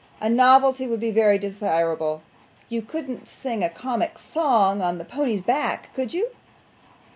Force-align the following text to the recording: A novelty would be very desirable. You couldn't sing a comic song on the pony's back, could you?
A 0.19 0.31
novelty 0.31 0.87
would 0.87 0.99
be 0.99 1.11
very 1.11 1.37
desirable. 1.37 2.23
You 2.69 2.81
couldn't 2.81 3.27
sing 3.27 3.63
a 3.63 3.69
comic 3.69 4.17
song 4.17 4.81
on 4.81 4.97
the 4.97 5.05
pony's 5.05 5.43
back, 5.43 5.93
could 5.93 6.11
you? 6.11 6.29